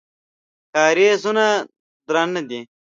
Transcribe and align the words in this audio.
کارېزونه 0.73 1.45
درانه 2.07 2.41
دي. 2.49 2.59